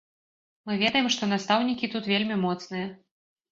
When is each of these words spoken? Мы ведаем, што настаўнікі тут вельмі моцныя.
Мы 0.69 0.77
ведаем, 0.83 1.09
што 1.17 1.29
настаўнікі 1.35 1.93
тут 1.93 2.11
вельмі 2.15 2.41
моцныя. 2.49 2.91